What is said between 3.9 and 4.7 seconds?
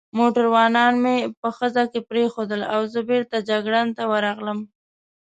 ته ورغلم.